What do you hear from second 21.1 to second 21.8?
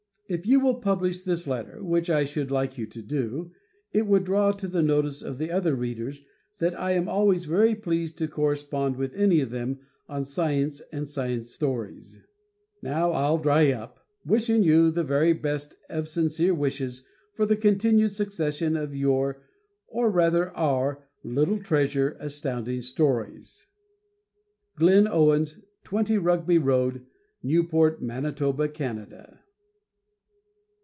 little